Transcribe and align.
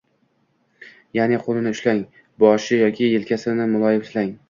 ya’ni 1.19 1.37
qo‘lini 1.45 1.75
ushlang, 1.79 2.01
boshi 2.47 2.83
yoki 2.83 3.15
yelkasini 3.15 3.73
muloyim 3.79 4.07
silang. 4.13 4.39